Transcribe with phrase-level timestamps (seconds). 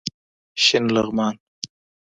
[0.63, 1.35] شین لغمان